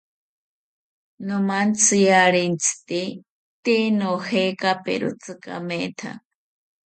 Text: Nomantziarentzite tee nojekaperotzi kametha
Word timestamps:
Nomantziarentzite 1.27 3.01
tee 3.63 3.85
nojekaperotzi 3.99 5.33
kametha 5.43 6.11